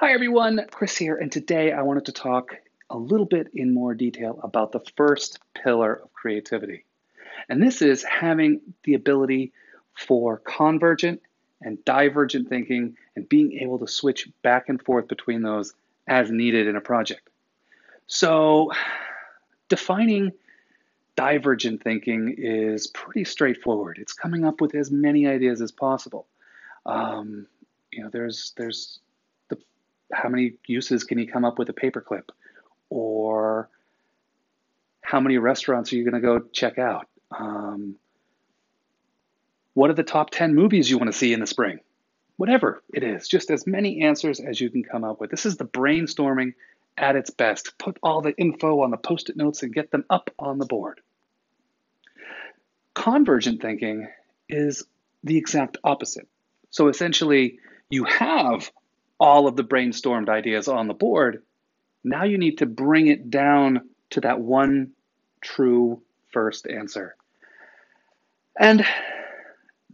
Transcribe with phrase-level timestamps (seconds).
[0.00, 2.56] Hi everyone, Chris here, and today I wanted to talk
[2.88, 6.86] a little bit in more detail about the first pillar of creativity.
[7.50, 9.52] And this is having the ability
[9.92, 11.20] for convergent
[11.60, 15.74] and divergent thinking and being able to switch back and forth between those
[16.08, 17.28] as needed in a project.
[18.06, 18.72] So,
[19.68, 20.32] defining
[21.14, 23.98] divergent thinking is pretty straightforward.
[24.00, 26.26] It's coming up with as many ideas as possible.
[26.86, 27.46] Um,
[27.92, 28.98] you know, there's there's
[30.12, 32.28] how many uses can you come up with a paperclip?
[32.88, 33.68] Or
[35.00, 37.08] how many restaurants are you going to go check out?
[37.30, 37.96] Um,
[39.74, 41.80] what are the top 10 movies you want to see in the spring?
[42.36, 45.30] Whatever it is, just as many answers as you can come up with.
[45.30, 46.54] This is the brainstorming
[46.96, 47.78] at its best.
[47.78, 50.66] Put all the info on the post it notes and get them up on the
[50.66, 51.00] board.
[52.94, 54.08] Convergent thinking
[54.48, 54.84] is
[55.22, 56.28] the exact opposite.
[56.70, 58.70] So essentially, you have
[59.20, 61.42] all of the brainstormed ideas on the board.
[62.02, 64.92] Now you need to bring it down to that one
[65.42, 67.14] true first answer.
[68.58, 68.84] And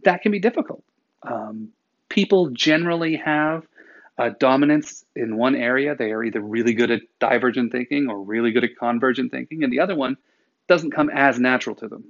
[0.03, 0.83] that can be difficult.
[1.21, 1.69] Um,
[2.09, 3.67] people generally have
[4.17, 5.95] a dominance in one area.
[5.95, 9.71] They are either really good at divergent thinking or really good at convergent thinking, and
[9.71, 10.17] the other one
[10.67, 12.05] doesn't come as natural to them.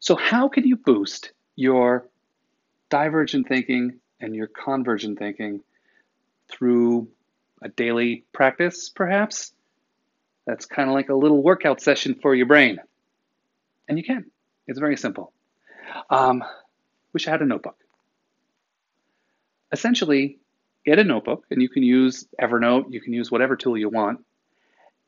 [0.00, 2.08] So, how can you boost your
[2.90, 5.60] divergent thinking and your convergent thinking
[6.48, 7.08] through
[7.60, 9.52] a daily practice, perhaps.
[10.46, 12.78] That's kind of like a little workout session for your brain.
[13.88, 14.30] And you can.
[14.66, 15.32] It's very simple.
[16.08, 16.42] Um,
[17.12, 17.76] wish I had a notebook.
[19.70, 20.38] Essentially,
[20.84, 24.24] get a notebook, and you can use Evernote, you can use whatever tool you want,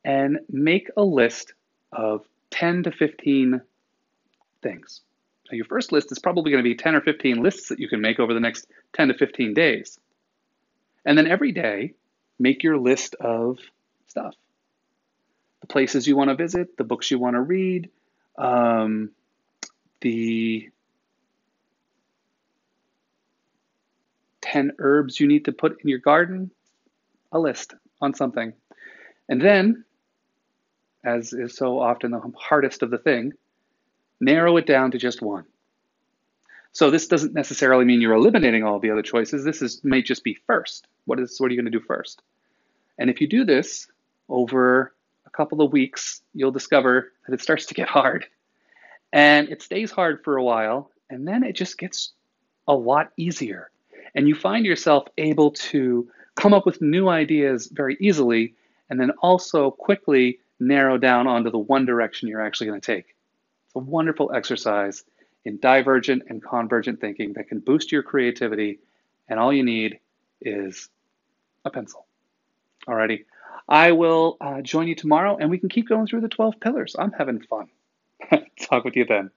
[0.03, 1.53] and make a list
[1.91, 3.61] of 10 to 15
[4.61, 5.01] things.
[5.49, 7.87] Now, your first list is probably going to be 10 or 15 lists that you
[7.87, 9.99] can make over the next 10 to 15 days.
[11.05, 11.93] And then every day,
[12.39, 13.59] make your list of
[14.07, 14.35] stuff
[15.65, 17.89] the places you want to visit, the books you want to read,
[18.37, 19.09] um,
[20.01, 20.69] the
[24.41, 26.51] 10 herbs you need to put in your garden,
[27.31, 28.53] a list on something.
[29.27, 29.85] And then,
[31.03, 33.33] as is so often the hardest of the thing,
[34.25, 35.45] narrow it down to just one.
[36.73, 39.45] So this doesn't necessarily mean you're eliminating all the other choices.
[39.45, 40.87] This is may just be first.
[41.05, 42.21] What is what are you going to do first?
[42.97, 43.87] And if you do this
[44.27, 44.93] over
[45.25, 48.25] a couple of weeks, you'll discover that it starts to get hard.
[49.13, 52.11] And it stays hard for a while, and then it just gets
[52.67, 53.69] a lot easier.
[54.15, 58.55] And you find yourself able to come up with new ideas very easily,
[58.89, 63.15] and then also quickly narrow down onto the one direction you're actually going to take
[63.75, 65.03] a wonderful exercise
[65.43, 68.79] in divergent and convergent thinking that can boost your creativity,
[69.29, 69.99] and all you need
[70.41, 70.89] is
[71.63, 72.05] a pencil.
[72.87, 73.25] Alrighty.
[73.67, 76.95] I will uh, join you tomorrow and we can keep going through the 12 pillars.
[76.97, 77.67] I'm having fun.
[78.61, 79.31] Talk with you then.